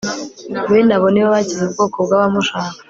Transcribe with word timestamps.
bene 0.69 0.91
abo 0.97 1.07
ni 1.11 1.21
bo 1.23 1.29
bagize 1.35 1.61
ubwoko 1.65 1.97
bw'abamushaka 2.05 2.77